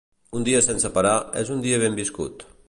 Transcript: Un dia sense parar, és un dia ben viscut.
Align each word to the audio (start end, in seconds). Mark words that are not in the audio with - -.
Un 0.37 0.45
dia 0.47 0.61
sense 0.67 0.91
parar, 0.95 1.13
és 1.43 1.53
un 1.57 1.63
dia 1.67 1.79
ben 1.85 1.99
viscut. 2.01 2.47